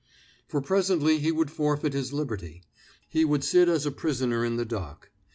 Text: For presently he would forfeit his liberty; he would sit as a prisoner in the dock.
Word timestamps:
For 0.47 0.61
presently 0.61 1.19
he 1.19 1.31
would 1.31 1.51
forfeit 1.51 1.93
his 1.93 2.11
liberty; 2.11 2.63
he 3.07 3.23
would 3.23 3.43
sit 3.43 3.69
as 3.69 3.85
a 3.85 3.91
prisoner 3.91 4.43
in 4.43 4.55
the 4.55 4.65
dock. 4.65 5.11